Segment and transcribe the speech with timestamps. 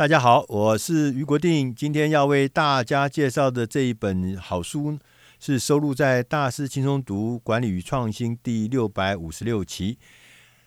[0.00, 1.74] 大家好，我是余国定。
[1.74, 4.98] 今天要为大家介绍的这一本好书，
[5.38, 9.98] 是收录在《大师轻松读管理与创新》第六百五十六期。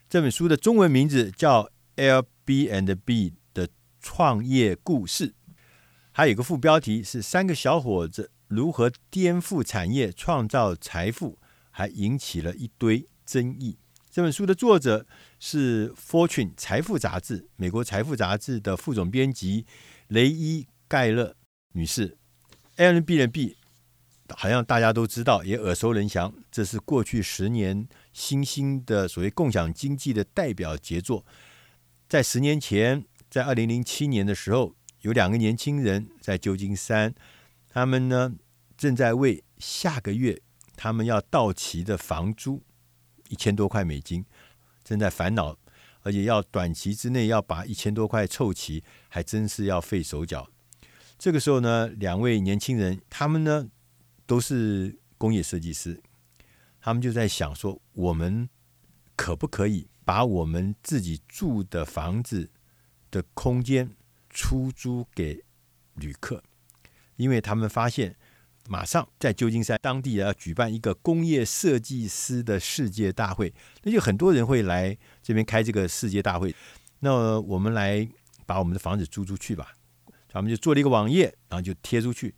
[0.08, 1.68] 这本书的中文名字叫
[2.46, 3.68] 《Airbnb 的
[4.00, 5.30] 创业故事》，
[6.12, 11.40] 还有个副标题是“三个小伙子如何颠覆产业、创造财富”，
[11.72, 13.80] 还引起了一堆争议。
[14.14, 15.08] 这本书的作者
[15.40, 19.66] 是《Fortune 财富杂志》美国财富杂志的副总编辑
[20.10, 21.36] 雷伊盖勒
[21.72, 22.16] 女士。
[22.78, 23.56] Airbnb
[24.30, 26.32] 好像大家都知道，也耳熟能详。
[26.52, 31.26] 这是过去十年新兴的所谓共享经济的代表杰作。
[32.08, 37.16] 在十年前，在二零零七年的时候，有两个年轻人在旧金山，
[37.68, 38.36] 他们呢
[38.78, 40.40] 正在为下个月
[40.76, 42.62] 他们要到期的房租。
[43.34, 44.24] 一千多块美金，
[44.84, 45.58] 正在烦恼，
[46.04, 50.48] 而且要短期之内要把一千多块凑齐，还真是要费手脚。
[51.18, 53.68] 这个时候呢，两位年轻人，他们呢
[54.28, 56.00] 都是工业设计师，
[56.80, 58.48] 他们就在想说，我们
[59.16, 62.52] 可不可以把我们自己住的房子
[63.10, 63.90] 的空间
[64.30, 65.44] 出租给
[65.96, 66.44] 旅客？
[67.16, 68.16] 因为他们发现。
[68.70, 76.56] 马上在旧金山当地要举办一个工业设计师的世界大会，那就很多人会来这边开这个世界大会。
[77.00, 78.08] 那我们来
[78.46, 79.74] 把我们的房子租出去吧。
[80.30, 82.34] 他们就做了一个网页，然后就贴出去。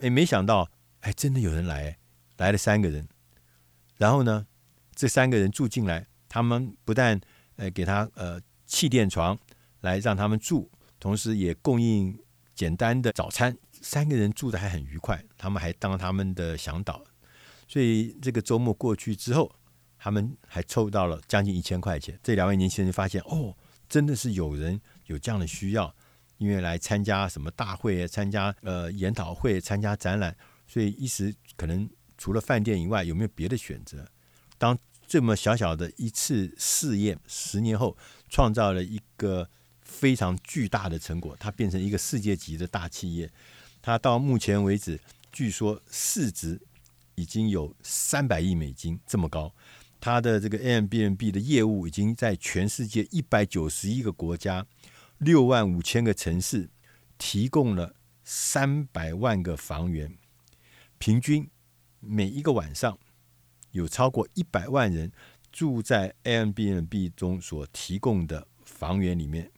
[0.00, 1.96] 哎，没想到，哎，真的有人来，
[2.36, 3.08] 来了三个人。
[3.96, 4.46] 然后呢，
[4.94, 7.18] 这三个人住进来，他们不但
[7.56, 9.38] 呃给他呃气垫床
[9.80, 12.18] 来让他们住，同时也供应
[12.54, 13.56] 简单的早餐。
[13.80, 17.02] 三个人住的还很愉快，他们还当他们的向导，
[17.66, 19.54] 所以这个周末过去之后，
[19.98, 22.18] 他们还凑到了将近一千块钱。
[22.22, 23.56] 这两位年轻人发现，哦，
[23.88, 25.94] 真的是有人有这样的需要，
[26.38, 30.36] 因为来参加什么大会、参加呃研讨会、参加展览，
[30.66, 34.06] 所以一时可能除了饭店以外，有没有别的选择？
[34.58, 37.96] 当这么小小的一次试验，十年后
[38.28, 39.48] 创造了一个
[39.82, 43.30] 非常巨大的成果，它变成一个世界级的大企业。
[43.82, 45.00] 它到目前为止，
[45.32, 46.60] 据说市值
[47.14, 49.54] 已经有三百亿美金这么高。
[49.98, 54.66] 它的这个 Airbnb 的业务已经在全世界一百九十一个国家、
[55.18, 56.68] 六万五千个城市
[57.16, 60.16] 提供了三百万个房源，
[60.98, 61.48] 平均
[62.00, 62.98] 每一个晚上
[63.72, 65.10] 有超过一百万人
[65.50, 69.50] 住在 Airbnb 中所提供的房源里面。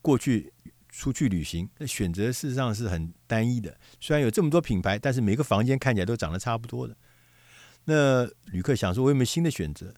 [0.00, 0.52] 过去。
[0.92, 3.76] 出去旅行，那选择事实上是很单一的。
[3.98, 6.94] 虽然有这么多品牌，但是每个房间看起来都长得差不多的。
[7.86, 9.94] 那旅客想说，我有没有新的选择？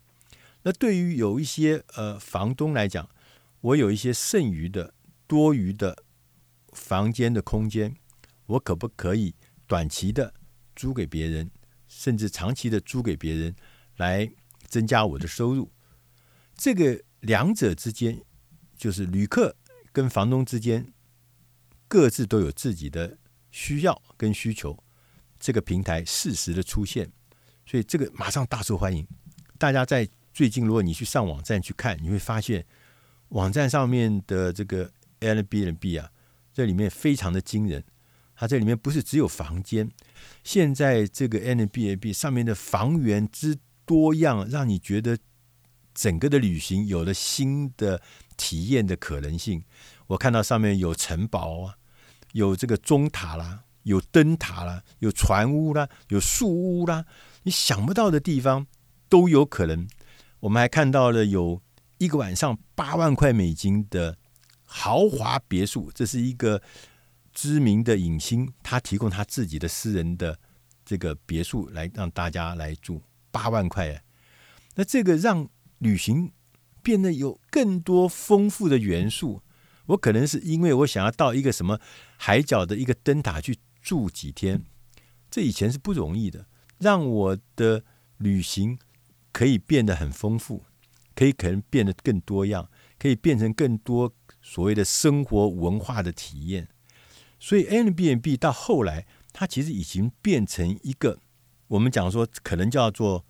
[0.63, 3.11] 那对于有一些呃房东来讲，
[3.61, 4.95] 我有一些剩余的、
[5.27, 6.05] 多余的
[6.73, 7.97] 房间的空间，
[8.47, 9.35] 我可不可以
[9.67, 10.33] 短期的
[10.77, 11.51] 租给别人，
[11.89, 13.55] 甚至长期的租给别人，
[13.97, 14.31] 来
[14.69, 15.71] 增加我的收入？
[16.57, 18.23] 这个两者之间，
[18.77, 19.57] 就是旅客。
[19.95, 20.93] 跟房东之间
[21.87, 23.17] 各自都有自己的
[23.53, 24.77] 需要跟需求，
[25.39, 27.09] 这个平台适时的出现，
[27.65, 29.07] 所以这个马上大受欢迎。
[29.57, 32.67] 大家在最近，如果你去上网站去看，你会发现
[33.29, 34.91] 网站上面的这个
[35.21, 36.11] Airbnb 啊，
[36.53, 37.85] 这里面非常的惊人。
[38.35, 39.89] 它这里面不是只有房间，
[40.43, 43.57] 现在这个 Airbnb 上面的房源之
[43.87, 45.17] 多样，让你觉得
[45.95, 48.03] 整个的旅行有了新的。
[48.37, 49.65] 体验的可能性，
[50.09, 51.77] 我看到上面有城堡啊，
[52.33, 57.05] 有这个钟塔啦，有灯塔啦，有船屋啦，有树屋啦，
[57.45, 58.67] 你想不到的地方
[59.09, 59.89] 都有可能。
[60.41, 61.63] 我们还看到了有
[61.99, 64.19] 一个晚上八万块美金的
[64.65, 66.61] 豪华别墅，这是一个
[67.33, 70.39] 知名的影星，他提供他自己的私人的
[70.85, 74.05] 这个别墅来让大家来住，八万块。
[74.75, 76.33] 那这个让旅行。
[76.85, 79.43] 变得有更多丰富的元素。
[79.87, 81.81] 我可能是因为我想要到一个什么
[82.17, 84.63] 海角的一个灯塔去住几天，
[85.31, 86.47] 这以前是不容易的。
[86.79, 87.83] 让我的
[88.19, 88.79] 旅行
[89.33, 90.65] 可以变得很丰富，
[91.15, 94.13] 可以可能变得更多样，可以变成更多
[94.43, 96.69] 所谓的生活文化的体验。
[97.39, 101.19] 所以 Airbnb 到后来，它其实已经变成一个
[101.69, 103.25] 我们讲说可能叫做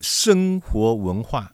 [0.00, 1.53] 生活文化。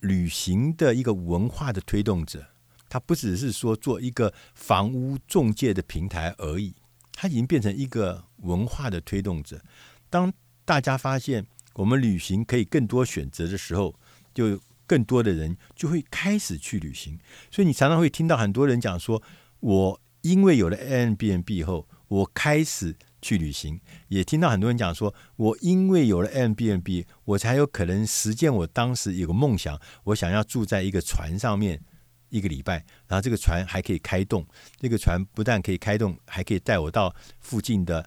[0.00, 2.46] 旅行的一个文化的推动者，
[2.88, 6.74] 它不只是说做一个房屋中介的平台而已，
[7.12, 9.60] 它已经变成一个文化的推动者。
[10.08, 10.32] 当
[10.64, 13.94] 大家发现我们旅行可以更多选择的时候，
[14.32, 17.18] 就更多的人就会开始去旅行。
[17.50, 19.22] 所以你常常会听到很多人讲说
[19.60, 31.82] ：“我因为有了 Airbnb 后，我开始去旅行，也听到很多人讲说，我因为有了 Airbnb，我才有可能实现我当时有个梦想，我想要住在一个船上面
[32.30, 34.46] 一个礼拜，然后这个船还可以开动，
[34.78, 38.04] 这个船不但可以开动，还可以带我到附近的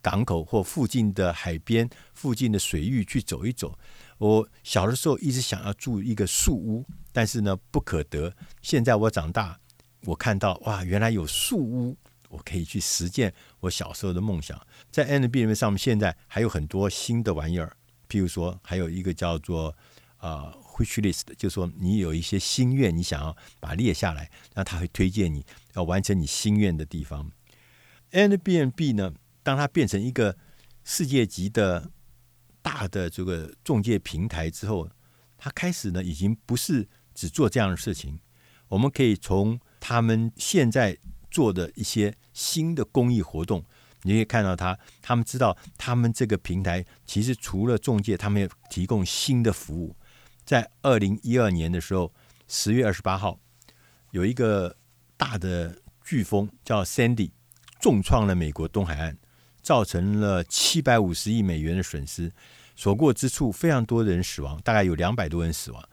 [0.00, 3.78] 港口或附近的海边、附近的水域去走一走。
[4.18, 8.32] 我小的时候一直想要住一个树屋，但是呢不可得。
[8.62, 9.58] 现在我长大，
[10.04, 11.96] 我看到哇，原来有树屋，
[12.28, 14.60] 我可以去实践我小时候的梦想。
[14.90, 17.76] 在 Airbnb 上面，现在还有很多新的玩意儿，
[18.08, 19.68] 譬如说，还有一个叫做
[20.16, 25.44] 啊、呃、Wish List，就是说你有一些心愿，你想要把它列下来，那他会推荐你
[25.74, 27.30] 要完成你心愿的地方。
[28.12, 30.36] Airbnb 呢，当它变成一个
[30.84, 31.90] 世界级的。
[32.60, 34.90] 大的这个中介平台之后，
[35.38, 38.20] 它开始呢，已经不是只做这样的事情。
[38.66, 40.98] 我们可以从他们现在
[41.30, 43.64] 做的一些新的公益活动，
[44.02, 49.96] 你可以看到他，他们知道他们这个平台其实除了中介，他们也提供新的服务。
[50.44, 52.12] 在二零一二年的时候，
[52.46, 53.38] 十月二十八号，
[54.10, 54.76] 有一个
[55.16, 57.30] 大的飓风叫 Sandy，
[57.80, 59.16] 重创了美国东海岸。
[59.60, 62.32] 造成了七百五十亿美元的损失，
[62.74, 65.88] 所过之处非常多人死亡，大概有两百多人死亡。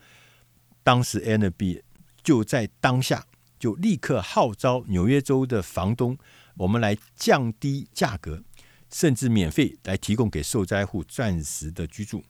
[0.82, 1.82] 当时 NB
[2.24, 3.26] 就在当下
[3.60, 6.18] 就立刻号召纽约州的房东，
[6.58, 8.44] 我们来降低价格，
[8.92, 12.24] 甚至免费来提供给受灾户暂时的居住，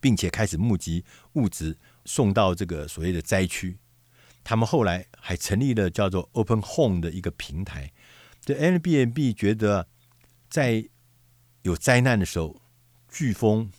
[0.00, 1.04] 并且开始募集
[1.34, 3.78] 物资送到这个所谓的灾区。
[4.42, 7.92] 他们后来还成立了叫做 Open Home 的一个平台。
[8.40, 9.88] 这 a i b n b 觉得。
[10.50, 10.88] 在
[11.62, 12.62] 有灾难的时候，
[13.10, 13.72] 飓风、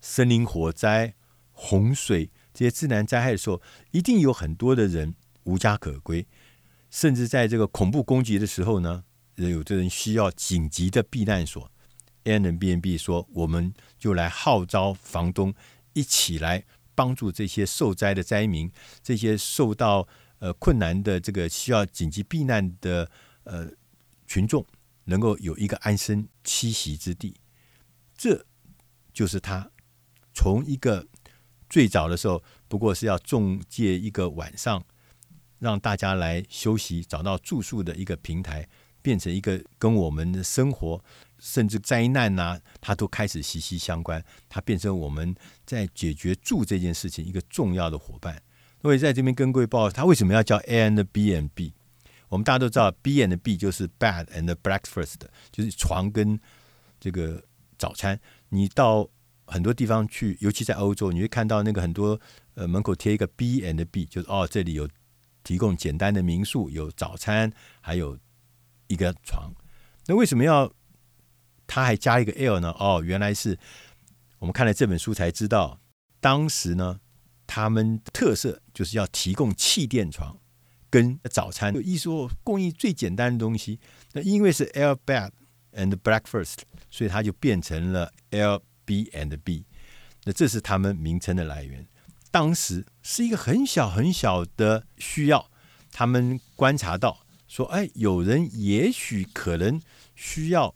[0.00, 1.14] 森林火灾、
[1.50, 3.60] 洪水这些自然灾害的时候，
[3.90, 6.26] 一定有很多的人无家可归，
[6.90, 9.04] 甚至在这个恐怖攻击的时候呢，
[9.36, 11.70] 有的人需要紧急的避难所。
[12.24, 15.54] Airbnb 说，我们就来号召房东
[15.92, 18.70] 一起来帮助这些受灾的灾民，
[19.02, 20.06] 这些受到
[20.38, 23.10] 呃困难的这个需要紧急避难的
[23.44, 23.70] 呃
[24.26, 24.66] 群众。
[25.06, 27.34] 能够有一个安身栖息之地，
[28.16, 28.46] 这
[29.12, 29.72] 就是他
[30.32, 31.08] 从一个
[31.68, 34.86] 最早的时候，不过是要中介一个晚上，
[35.62, 38.68] 让大家来休息、找到住宿的一个平台，
[39.00, 41.00] 变成一个跟我们的生活
[41.38, 44.20] 甚至灾难呐、它都开始息息相关。
[44.48, 45.32] 它变成我们
[45.64, 48.42] 在解决住这件事情一个重要的伙伴。
[48.80, 51.72] 所以在这边跟各位报，他为什么要叫 A and B and B？
[52.28, 55.20] 我们大家都知道，B and B 就是 Bed and Breakfast，
[55.52, 56.40] 就是床跟
[56.98, 57.44] 这个
[57.78, 58.18] 早餐。
[58.48, 59.08] 你到
[59.44, 62.20] 很多地方去，尤其在欧洲，你会看到那个很多
[62.54, 64.88] 呃门口贴一个 B and B，就是哦这里有
[65.42, 68.18] 提供简单的民宿，有早餐，还有
[68.86, 69.52] 一个床。
[70.06, 70.72] 那为什么要
[71.66, 72.70] 他还加一个 L 呢？
[72.78, 73.58] 哦，原来是
[74.38, 75.80] 我们看了这本书才知道，
[76.20, 77.00] 当时呢
[77.46, 80.38] 他们特色就是要提供气垫床。
[80.90, 83.80] 跟早餐，意思说供应最简单的东西。
[84.12, 85.30] 那因为是 Air Bed
[85.72, 86.58] and Breakfast，
[86.90, 89.64] 所以它就变成了 L B and B。
[90.24, 91.88] 那这是他们名称的来源。
[92.30, 95.50] 当时是一个很小很小的需要，
[95.90, 99.80] 他们观察到说，哎，有人也许可能
[100.14, 100.74] 需要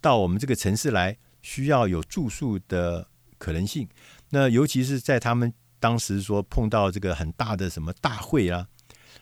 [0.00, 3.88] 到我们这个城市来，需要有住宿的可能性。
[4.30, 8.68] 那尤其是在他们当时说碰到这个很大的什么大会啊。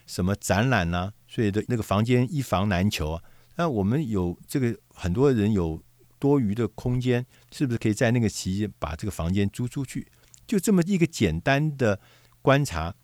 [0.05, 1.11] 什么展览、啊？
[1.27, 3.23] 所以的那个房间一房难求啊。
[3.57, 5.83] 那我们有这个很多人有
[6.17, 10.07] 多余的空间，是不是可以在那个期间把这个房间租出去？
[10.45, 11.99] 就这么一个简单的
[12.41, 12.95] 观察，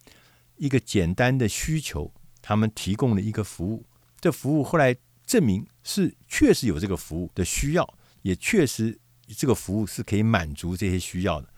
[0.58, 3.86] 一个简单的需求，他们提供了一个服务。
[4.20, 9.00] 这服务后来证明是确实有这个服务的需要，也确实
[9.36, 11.50] 这个服务是可以满足这些需要的。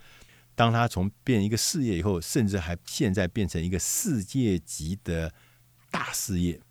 [0.55, 5.33] 当他从变一个事业以后，甚至还现在变成一个世界级的
[5.91, 6.61] 大事业，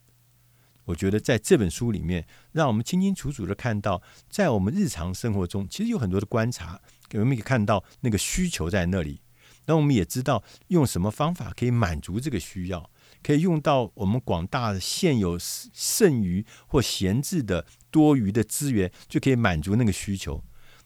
[0.86, 6.80] 我觉得在这本书里面，让我们清清楚楚的看到，在我们日常生活中，其实有很多的观察，
[7.12, 9.20] 我们可以看到那个需求在那里。
[9.66, 12.90] 那我们也知道用什么方法可以满足这个需要，
[13.22, 20.44] 可以用到我们广大现有剩余或闲置的多余的资源，就可以满足那个需求。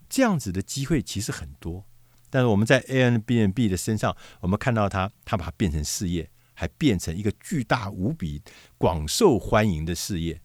[0.08, 1.84] 这样子的机会其实很多。
[2.30, 8.42] 但是我们在 Airbnb 的身上，我们看到它，它把它变成事业，还变成一个巨大无比、
[8.76, 10.42] 广受欢迎的事业。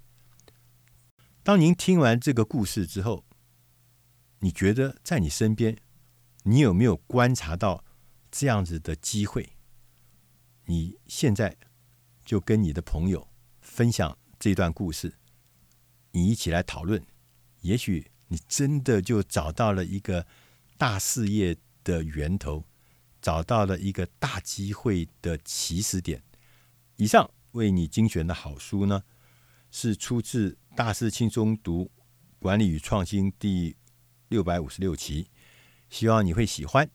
[1.43, 3.25] 当您听完这个故事之后，
[4.39, 5.77] 你觉得在你身边，
[6.43, 7.83] 你有没有观察到
[8.35, 9.55] 这样子的机会？
[10.65, 11.55] 你现在
[12.25, 13.29] 就跟你的朋友
[13.61, 15.19] 分享这段故事，
[16.13, 17.05] 你一起来讨论，
[17.61, 20.25] 也许你真的就找到了一个
[20.79, 22.65] 大事业的源头，
[23.21, 26.23] 找到了一个大机会的起始点。
[26.95, 29.03] 以上为你精选的好书呢，
[29.69, 31.91] 是出自《大师轻松读
[32.39, 33.75] 管理与创新》第
[34.29, 35.29] 六百五十六期，
[35.91, 36.89] 希望你会喜欢。